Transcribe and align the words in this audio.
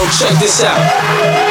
Yo, 0.00 0.08
check 0.08 0.38
this 0.38 0.62
out. 0.64 0.80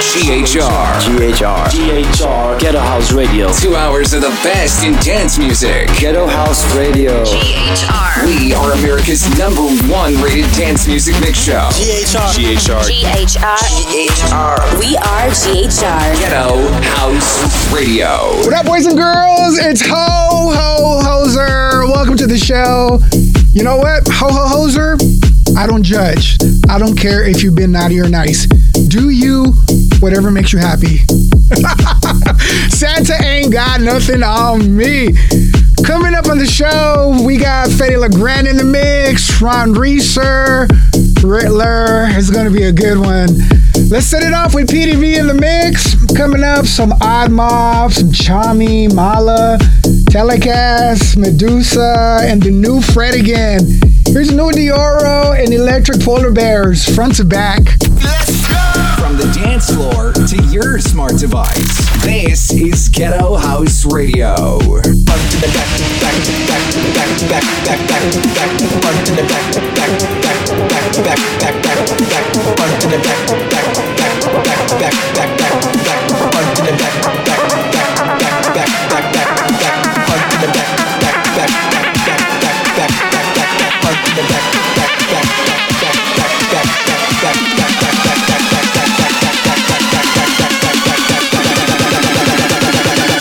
GHR. 0.01 0.57
GHR. 1.05 1.69
GHR. 1.69 2.59
Ghetto 2.59 2.79
House 2.79 3.11
Radio. 3.11 3.53
Two 3.53 3.75
hours 3.75 4.13
of 4.13 4.21
the 4.21 4.29
best 4.41 4.83
in 4.83 4.93
dance 4.93 5.37
music. 5.37 5.87
Ghetto 5.99 6.25
House 6.25 6.65
Radio. 6.75 7.23
GHR. 7.23 8.25
We 8.25 8.53
are 8.55 8.71
America's 8.71 9.29
number 9.37 9.61
one 9.85 10.19
rated 10.23 10.51
dance 10.53 10.87
music 10.87 11.13
mix 11.21 11.37
show. 11.37 11.69
GHR. 11.73 12.33
GHR. 12.33 12.81
GHR. 12.89 13.57
GHR. 13.85 14.79
We 14.79 14.97
are 14.97 15.29
GHR. 15.29 16.17
Ghetto 16.17 16.57
House 16.97 17.71
Radio. 17.71 18.07
What 18.45 18.53
up, 18.53 18.65
boys 18.65 18.87
and 18.87 18.97
girls? 18.97 19.59
It's 19.59 19.81
Ho 19.85 19.93
Ho 19.93 21.01
Hoser. 21.03 21.87
Welcome 21.87 22.17
to 22.17 22.25
the 22.25 22.37
show. 22.37 22.99
You 23.53 23.63
know 23.63 23.77
what, 23.77 24.07
Ho 24.07 24.27
Ho 24.31 24.65
Hoser? 24.65 24.97
I 25.59 25.67
don't 25.67 25.83
judge. 25.83 26.37
I 26.69 26.79
don't 26.79 26.95
care 26.95 27.27
if 27.27 27.43
you've 27.43 27.53
been 27.53 27.73
naughty 27.73 27.99
or 27.99 28.07
nice. 28.07 28.45
Do 28.87 29.09
you 29.09 29.53
whatever 29.99 30.31
makes 30.31 30.53
you 30.53 30.59
happy. 30.59 30.97
Santa 32.69 33.21
ain't 33.21 33.51
got 33.51 33.81
nothing 33.81 34.23
on 34.23 34.75
me. 34.75 35.13
Coming 35.85 36.13
up 36.13 36.27
on 36.27 36.37
the 36.37 36.45
show, 36.45 37.21
we 37.25 37.37
got 37.37 37.69
Fedde 37.69 37.99
Le 37.99 38.09
Grand 38.09 38.47
in 38.47 38.57
the 38.57 38.63
mix, 38.63 39.41
Ron 39.41 39.73
Reeser, 39.73 40.67
Riddler. 41.23 42.07
It's 42.11 42.29
gonna 42.29 42.51
be 42.51 42.63
a 42.63 42.71
good 42.71 42.97
one. 42.97 43.27
Let's 43.89 44.05
set 44.05 44.23
it 44.23 44.33
off 44.33 44.53
with 44.53 44.69
Peeti-V 44.69 45.17
in 45.17 45.27
the 45.27 45.33
mix. 45.33 45.95
Coming 46.15 46.43
up, 46.43 46.65
some 46.65 46.93
Odd 47.01 47.31
Mob, 47.31 47.91
some 47.91 48.09
Tchami, 48.09 48.93
Malaa, 48.93 49.57
TELYKAST, 50.11 51.17
MEDUZA, 51.17 52.23
and 52.23 52.41
the 52.41 52.51
new 52.51 52.81
Fred 52.81 53.15
again. 53.15 53.78
Here's 54.11 54.31
new 54.31 54.49
Deorro 54.49 55.39
and 55.39 55.53
Electric 55.53 56.01
Polar 56.01 56.31
Bears, 56.31 56.83
front 56.95 57.17
to 57.17 57.23
back. 57.23 57.59
From 58.97 59.17
the 59.17 59.31
dance 59.35 59.69
floor 59.69 60.13
to 60.13 60.43
your 60.51 60.79
smart 60.79 61.17
device, 61.17 62.03
this 62.03 62.51
is 62.51 62.89
Ghetto 62.89 63.35
House 63.35 63.85
Radio. 63.85 64.57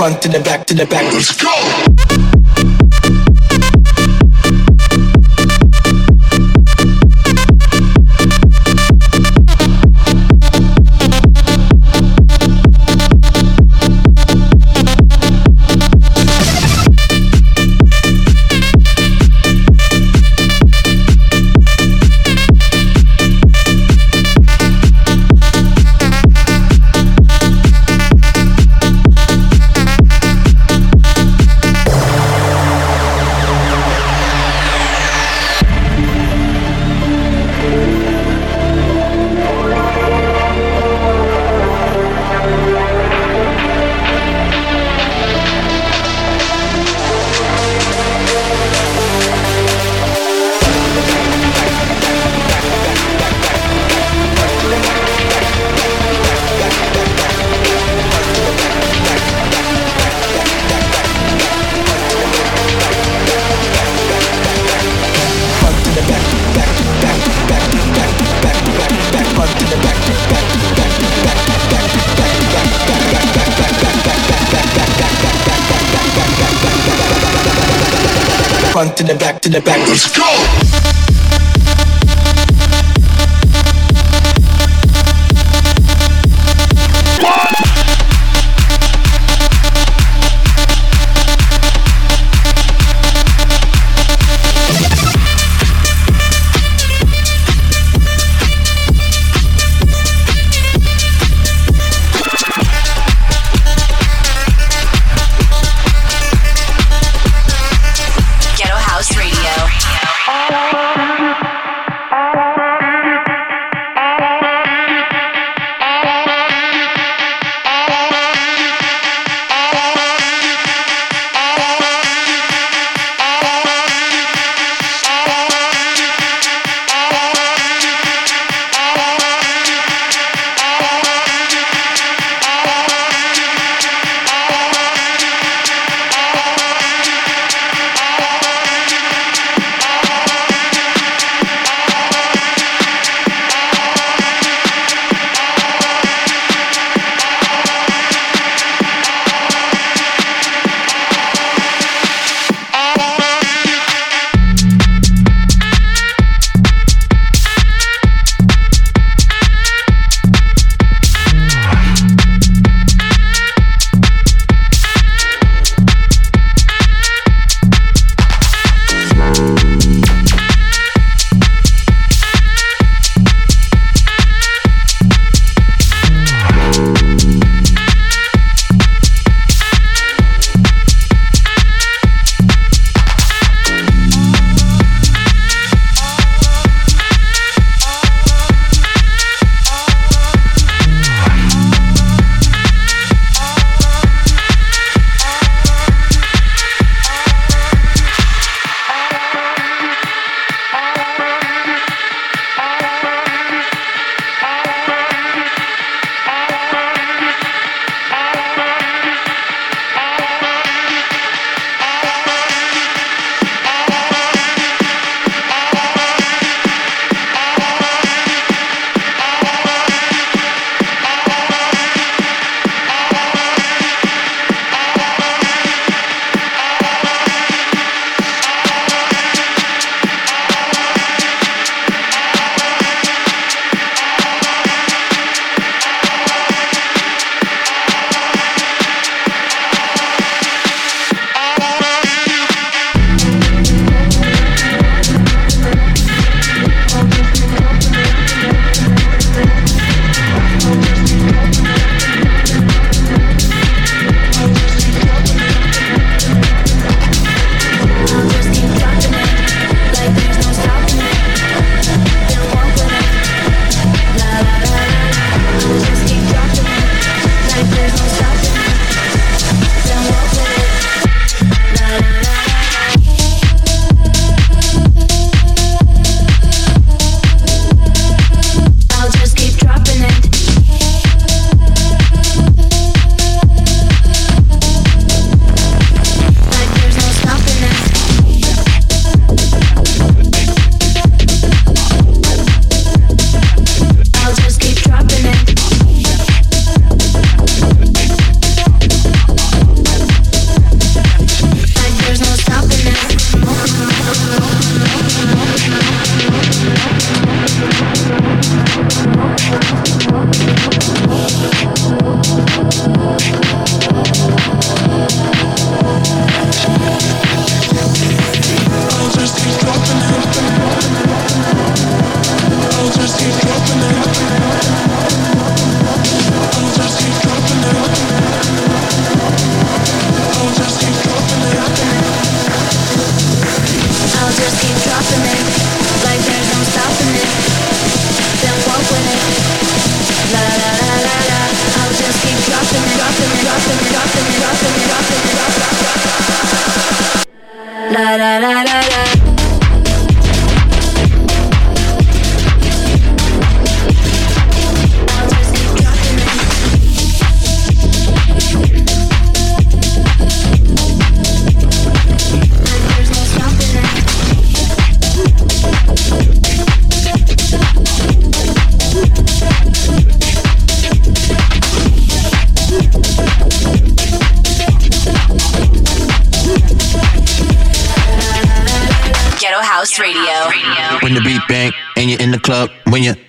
Front 0.09 0.23
to 0.23 0.29
the 0.31 0.41
back 0.41 0.65
to 0.65 0.73
the 0.73 0.87
back. 0.87 1.13
Let's 1.13 1.37
go. 1.37 2.38
Front 78.79 78.97
to 78.99 79.03
the 79.03 79.17
back 79.17 79.41
to 79.41 79.49
the 79.49 79.61
back. 79.61 79.79
Let's 79.89 80.17
go. 80.17 80.68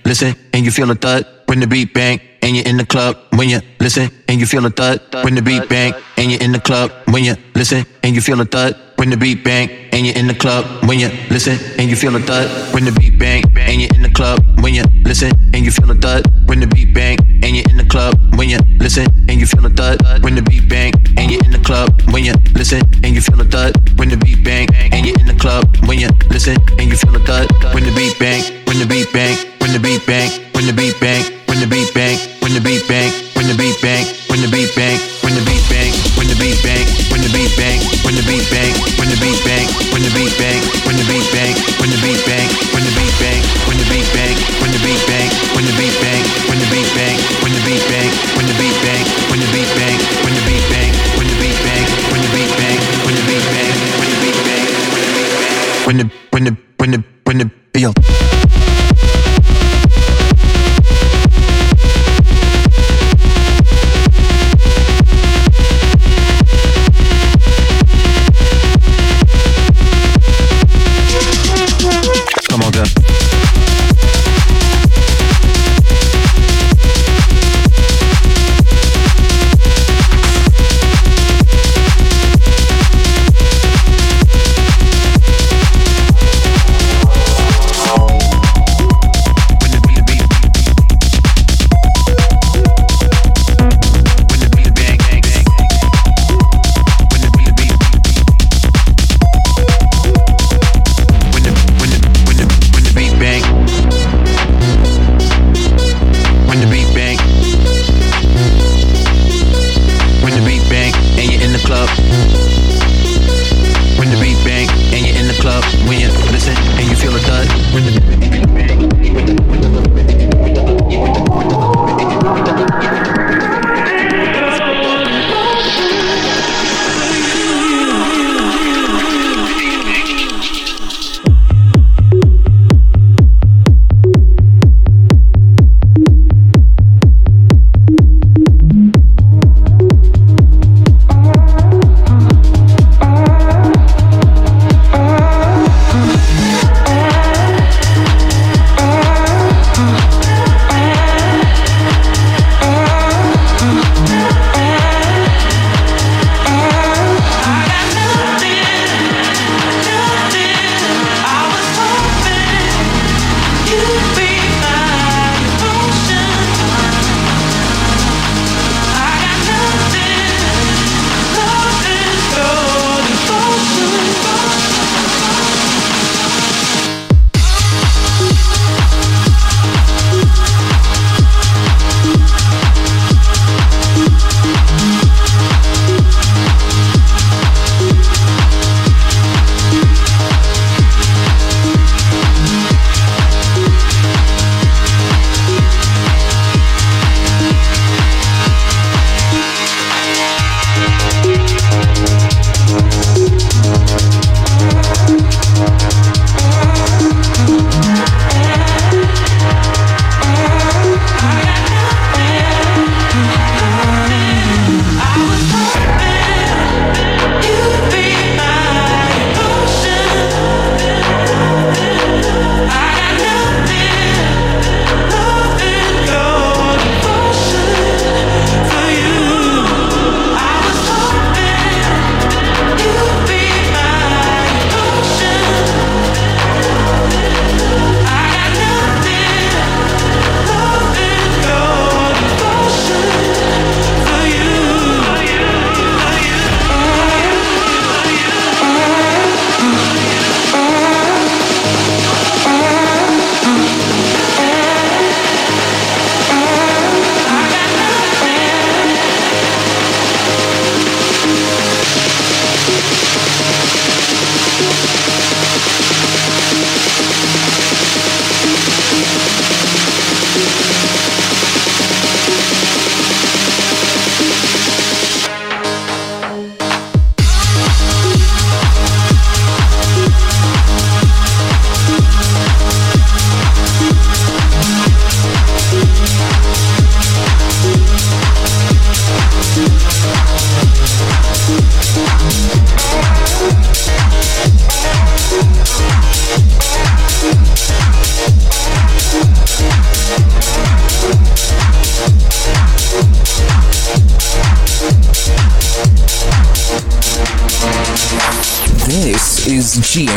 Listen 0.09 0.33
and 0.53 0.65
you 0.65 0.71
feel 0.71 0.89
a 0.89 0.95
thud 0.95 1.23
when 1.45 1.59
the 1.59 1.67
beat 1.67 1.93
bang 1.93 2.19
and 2.41 2.55
you're 2.55 2.65
in 2.65 2.77
the 2.77 2.85
club 2.85 3.15
when 3.37 3.47
you 3.47 3.59
listen 3.79 4.09
and 4.27 4.39
you 4.39 4.47
feel 4.47 4.65
a 4.65 4.69
thud 4.71 4.99
when 5.23 5.35
the 5.35 5.41
beat 5.41 5.69
bang 5.69 5.93
and 6.17 6.31
you're 6.31 6.41
in 6.41 6.51
the 6.51 6.59
club 6.59 6.89
when 7.13 7.23
you 7.23 7.35
listen 7.53 7.85
and 8.01 8.15
you 8.15 8.21
feel 8.21 8.41
a 8.41 8.45
thud 8.45 8.73
when 8.95 9.11
the 9.11 9.17
beat 9.17 9.43
bang 9.43 9.69
and 9.93 10.07
you're 10.07 10.17
in 10.17 10.25
the 10.25 10.33
club 10.33 10.65
when 10.87 10.97
you 10.97 11.09
listen 11.29 11.55
and 11.77 11.91
you 11.91 11.95
feel 11.95 12.15
a 12.15 12.19
thud 12.19 12.49
when 12.73 12.85
the 12.85 12.91
beat 12.93 13.19
bang 13.19 13.43
and 13.59 13.81
you're 13.81 13.93
in 13.93 14.01
the 14.01 14.09
club 14.09 14.39
when 14.63 14.73
you 14.73 14.83
listen 15.05 15.29
and 15.53 15.63
you 15.63 15.71
feel 15.71 15.91
a 15.91 15.93
thud 15.93 16.25
when 16.47 16.59
the 16.59 16.65
beat 16.65 16.91
bang 16.91 17.15
and 17.43 17.55
you're 17.55 17.69
in 17.69 17.77
the 17.77 17.85
club 17.85 18.17
when 18.35 18.49
you 18.49 18.57
listen 18.79 19.05
and 19.29 19.39
you 19.39 19.45
feel 19.45 19.63
a 19.63 19.69
thud 19.69 20.01
when 20.23 20.33
the 20.33 20.41
beat 20.41 20.67
bang 20.67 20.91
and 21.17 21.29
you're 21.29 21.45
in 21.45 21.51
the 21.51 21.61
club 21.69 22.01
when 22.09 22.25
you 22.25 22.33
listen 22.57 22.81
and 23.05 23.13
you 23.13 23.21
feel 23.21 23.39
a 23.39 23.45
thud 23.45 23.77
when 23.99 24.09
the 24.09 24.17
beat 24.17 24.43
bang 24.43 24.67
and 24.91 25.05
you're 25.05 25.19
in 25.19 25.27
the 25.27 25.37
club 25.37 25.63
when 25.85 25.99
you 25.99 26.09
listen 26.31 26.57
and 26.79 26.89
you 26.89 26.97
feel 26.97 27.15
a 27.15 27.19
thud 27.19 27.47
when 27.75 27.83
the 27.83 27.93
beat 27.93 28.17
bang 28.17 28.41
when 28.65 28.79
the 28.79 28.87
beat 28.89 29.07
bang 29.13 29.58
when 29.69 29.79
the 29.79 29.87
beat 29.87 30.07
bang 30.07 30.31
when 30.53 30.65
the 30.65 30.73
beat 30.73 30.99
bang 30.99 31.23
when 31.47 31.59
the 31.59 31.67
beat 31.67 31.93
bang 31.93 32.17
when 32.41 32.53
the 32.53 32.59
beat 32.59 32.87
bang 32.87 33.11
when 33.35 33.45
the 33.47 33.55
beat 33.55 33.79
bang 33.83 34.18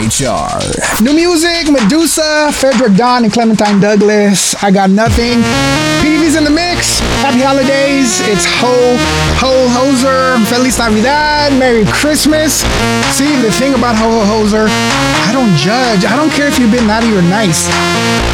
GHR. 0.02 1.02
New 1.02 1.14
music, 1.14 1.70
MEDUZA, 1.70 2.50
Ferreck 2.50 2.96
Dawn, 2.96 3.24
and 3.24 3.32
Clementine 3.32 3.78
Douglas. 3.78 4.54
I 4.62 4.70
got 4.70 4.90
nothing. 4.90 5.38
Peeti-V's 6.02 6.34
in 6.34 6.44
the 6.44 6.50
mix. 6.50 6.98
Happy 7.22 7.38
holidays. 7.40 8.18
It's 8.26 8.44
Ho, 8.58 8.74
Ho 9.38 9.52
Hoser. 9.70 10.44
Feliz 10.46 10.78
Navidad. 10.78 11.52
Merry 11.58 11.84
Christmas. 11.86 12.66
See, 13.14 13.30
the 13.42 13.52
thing 13.52 13.74
about 13.74 13.94
Ho 13.96 14.10
Ho 14.10 14.22
Hoser, 14.26 14.66
I 14.66 15.30
don't 15.32 15.54
judge. 15.56 16.04
I 16.04 16.16
don't 16.16 16.30
care 16.30 16.48
if 16.48 16.58
you've 16.58 16.72
been 16.72 16.86
naughty 16.86 17.14
or 17.14 17.22
nice. 17.22 17.70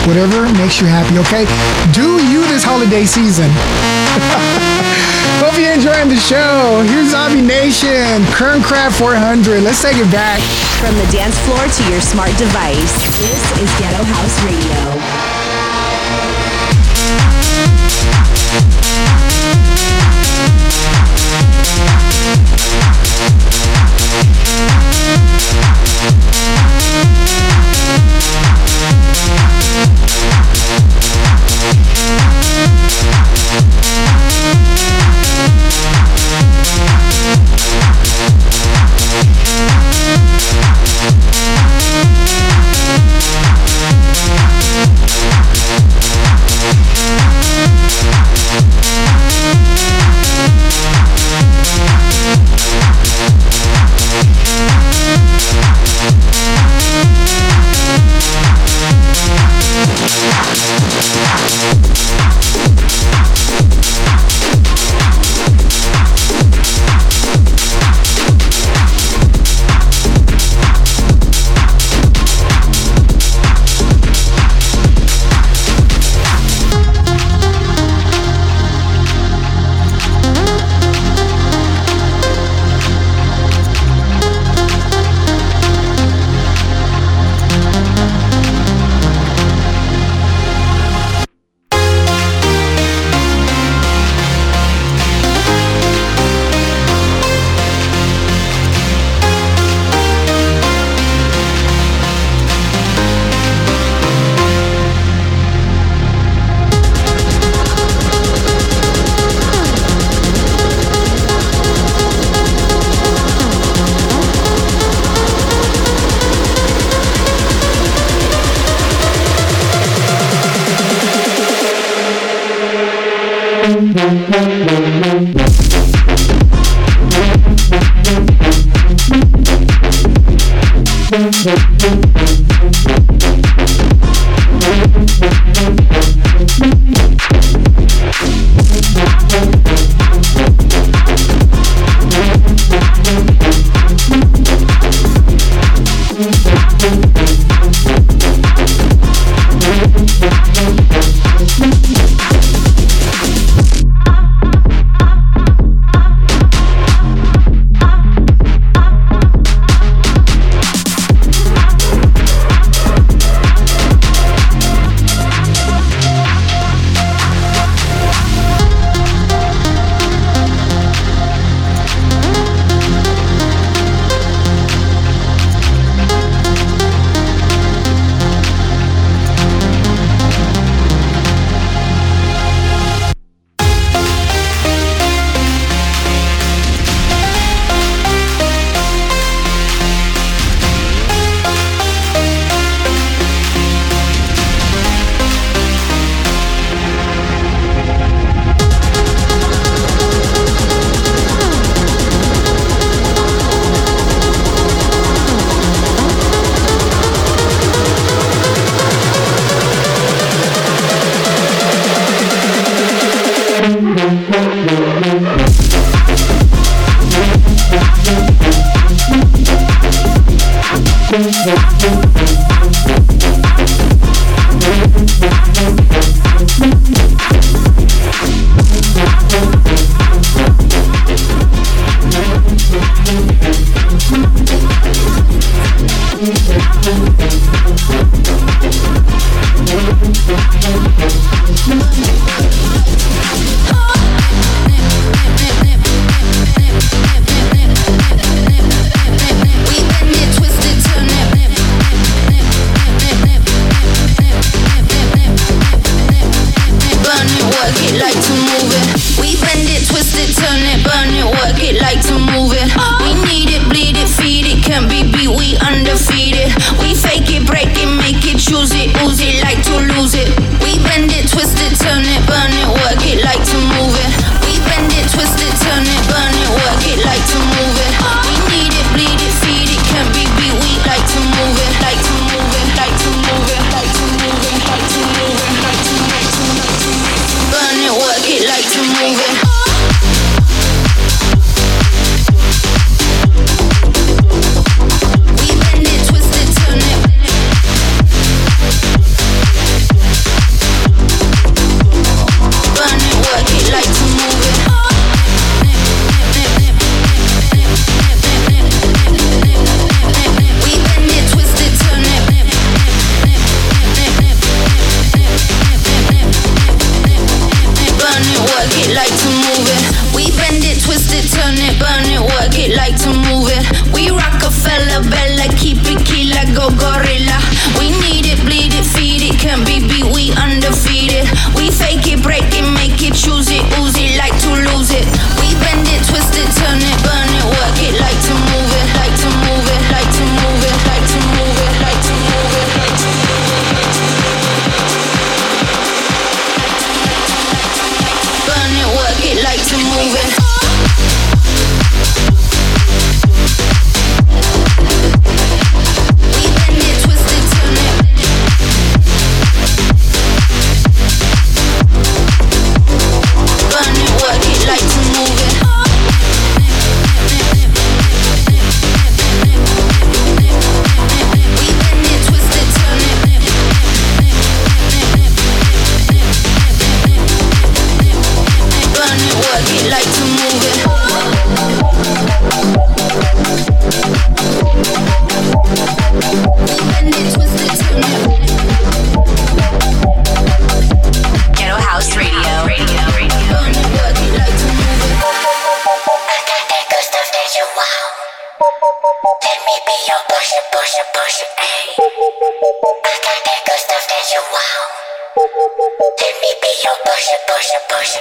Whatever 0.09 0.49
makes 0.57 0.81
you 0.81 0.87
happy, 0.87 1.19
okay? 1.19 1.45
Do 1.93 2.17
you 2.33 2.49
this 2.49 2.65
holiday 2.65 3.05
season. 3.05 3.51
Hope 5.39 5.57
you're 5.57 5.73
enjoying 5.73 6.09
the 6.09 6.17
show. 6.17 6.83
Here's 6.83 7.11
Zombie 7.11 7.41
Nation, 7.41 8.27
Kernkraft 8.35 8.99
400. 8.99 9.63
Let's 9.63 9.81
take 9.81 9.97
it 9.97 10.11
back. 10.11 10.41
From 10.83 10.97
the 10.97 11.07
dance 11.13 11.39
floor 11.47 11.63
to 11.63 11.91
your 11.91 12.01
smart 12.01 12.37
device, 12.37 12.93
this 13.23 13.43
is 13.63 13.71
Ghetto 13.79 14.03
House 14.03 14.43
Radio. 14.43 15.38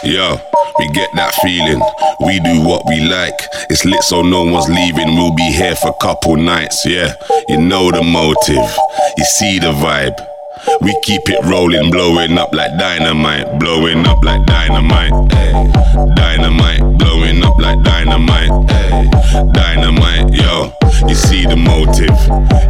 Yo, 0.04 0.40
we 0.80 0.88
get 0.94 1.10
that 1.16 1.34
feeling. 1.42 1.82
We 2.22 2.40
do 2.40 2.62
what 2.62 2.86
we 2.88 3.02
like. 3.02 3.40
It's 3.70 3.86
lit 3.86 4.04
so 4.04 4.22
no 4.22 4.44
one's 4.44 4.70
leaving. 4.70 5.16
We'll 5.16 5.34
be 5.34 5.52
here 5.52 5.76
for 5.76 5.90
a 5.90 5.98
couple 6.02 6.36
nights, 6.36 6.86
yeah. 6.86 7.16
You 7.50 7.58
know 7.58 7.92
the 7.92 8.04
motive. 8.04 8.70
You 9.18 9.26
see 9.26 9.60
the 9.60 9.74
vibe. 9.74 10.37
We 10.82 10.94
keep 11.02 11.22
it 11.30 11.44
rolling, 11.46 11.92
blowing 11.92 12.38
up 12.38 12.54
like 12.54 12.78
dynamite, 12.78 13.60
blowing 13.60 14.06
up 14.06 14.24
like 14.24 14.46
dynamite, 14.46 15.12
ayy. 15.32 16.16
Dynamite, 16.16 16.98
blowing 16.98 17.44
up 17.44 17.58
like 17.58 17.82
dynamite, 17.84 18.50
ayy. 18.50 19.54
Dynamite, 19.54 20.34
yo. 20.34 20.74
You 21.08 21.16
see 21.16 21.46
the 21.46 21.56
motive, 21.56 22.18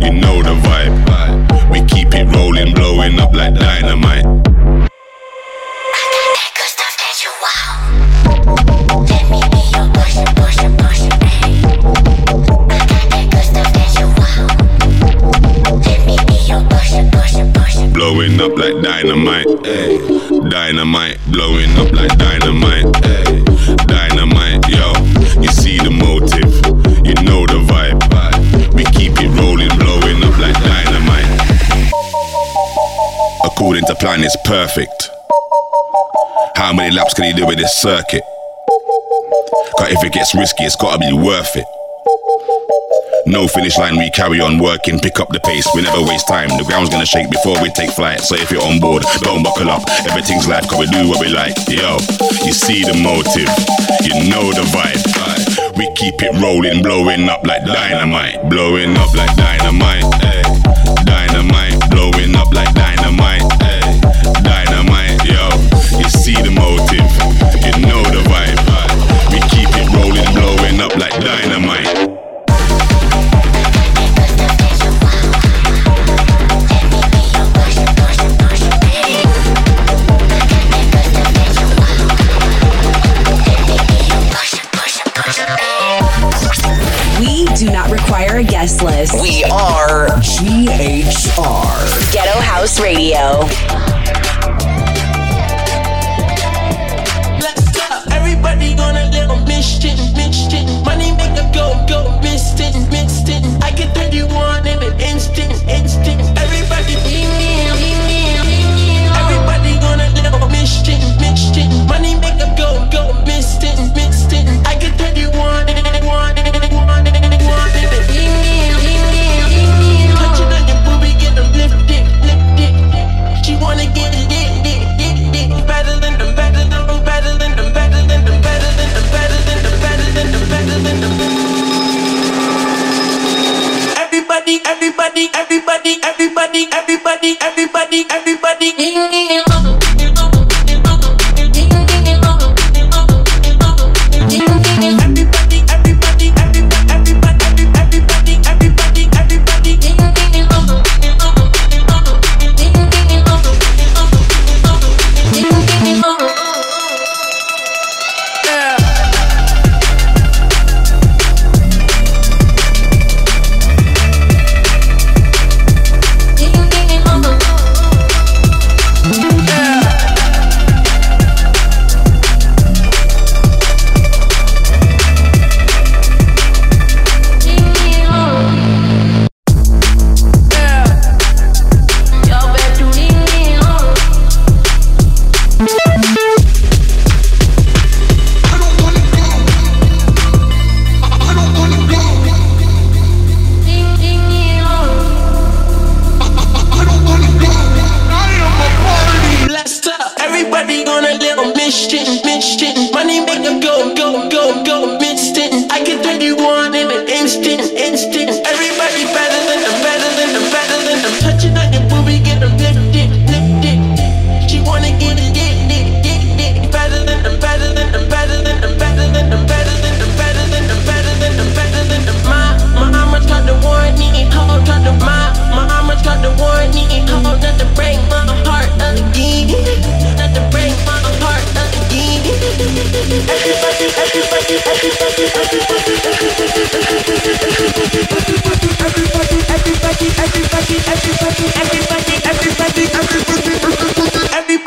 you 0.01 0.11
know 0.13 0.43
the 0.43 0.55
vibe. 0.61 1.71
We 1.71 1.83
keep 1.85 2.13
it 2.13 2.25
rolling, 2.35 2.73
blowing 2.73 3.19
up 3.19 3.33
like 3.33 3.55
dynamite. 3.55 4.56
perfect. 34.47 35.11
How 36.55 36.71
many 36.71 36.95
laps 36.95 37.13
can 37.13 37.25
he 37.25 37.33
do 37.33 37.45
with 37.45 37.57
this 37.57 37.75
circuit? 37.75 38.23
Cause 39.77 39.91
if 39.91 40.01
it 40.05 40.13
gets 40.13 40.33
risky, 40.33 40.63
it's 40.63 40.77
gotta 40.77 40.97
be 40.97 41.11
worth 41.11 41.51
it. 41.55 41.67
No 43.27 43.45
finish 43.49 43.77
line, 43.77 43.97
we 43.97 44.09
carry 44.11 44.39
on 44.39 44.57
working, 44.57 44.99
pick 44.99 45.19
up 45.19 45.27
the 45.29 45.41
pace, 45.41 45.67
we 45.75 45.81
never 45.81 46.01
waste 46.01 46.29
time. 46.29 46.47
The 46.47 46.63
ground's 46.63 46.89
gonna 46.89 47.05
shake 47.05 47.29
before 47.29 47.61
we 47.61 47.69
take 47.71 47.91
flight, 47.91 48.21
so 48.21 48.35
if 48.35 48.49
you're 48.49 48.63
on 48.63 48.79
board, 48.79 49.03
don't 49.19 49.43
buckle 49.43 49.69
up. 49.69 49.83
Everything's 50.07 50.47
life, 50.47 50.65
cause 50.69 50.79
we 50.79 50.87
do 50.87 51.09
what 51.09 51.19
we 51.19 51.27
like. 51.27 51.55
Yo, 51.67 51.99
you 52.47 52.55
see 52.55 52.87
the 52.87 52.95
motive, 53.03 53.51
you 54.07 54.31
know 54.31 54.47
the 54.55 54.63
vibe. 54.71 55.03
We 55.75 55.91
keep 55.99 56.23
it 56.23 56.31
rolling, 56.41 56.81
blowing 56.81 57.27
up 57.27 57.45
like 57.45 57.65
dynamite, 57.65 58.49
blowing 58.49 58.95
up 58.95 59.13
like 59.13 59.35
dynamite. 59.35 60.26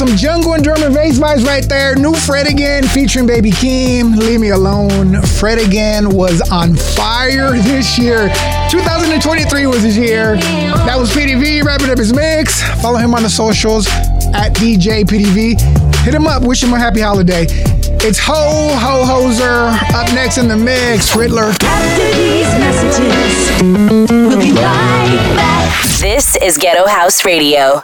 some 0.00 0.16
jungle 0.16 0.54
and 0.54 0.64
drum 0.64 0.82
and 0.82 0.94
bass 0.94 1.18
vibes 1.18 1.44
right 1.44 1.68
there. 1.68 1.94
New 1.94 2.14
Fred 2.14 2.46
again 2.46 2.84
featuring 2.84 3.26
Baby 3.26 3.50
Keem. 3.50 4.16
Leave 4.16 4.40
me 4.40 4.48
alone. 4.48 5.20
Fred 5.20 5.58
again 5.58 6.08
was 6.08 6.40
on 6.50 6.74
fire 6.74 7.50
this 7.50 7.98
year. 7.98 8.28
2023 8.70 9.66
was 9.66 9.82
his 9.82 9.98
year. 9.98 10.36
That 10.86 10.98
was 10.98 11.10
Peeti-V 11.10 11.60
wrapping 11.60 11.90
up 11.90 11.98
his 11.98 12.14
mix. 12.14 12.62
Follow 12.80 12.96
him 12.96 13.14
on 13.14 13.24
the 13.24 13.28
socials 13.28 13.88
at 14.32 14.54
DJ 14.54 15.04
Peeti-V. 15.04 15.56
Hit 16.02 16.14
him 16.14 16.26
up. 16.26 16.44
Wish 16.44 16.62
him 16.62 16.72
a 16.72 16.78
happy 16.78 17.02
holiday. 17.02 17.44
It's 18.02 18.18
Ho 18.20 18.32
Ho 18.32 19.04
Hoser 19.04 19.70
up 19.92 20.14
next 20.14 20.38
in 20.38 20.48
the 20.48 20.56
mix. 20.56 21.14
Riddler. 21.14 21.52
After 21.60 22.16
these 22.16 22.48
messages, 22.58 23.60
we'll 24.10 24.38
be 24.40 24.52
right 24.52 25.34
back. 25.36 25.60
This 26.00 26.36
is 26.36 26.56
Ghetto 26.56 26.86
House 26.86 27.26
Radio. 27.26 27.76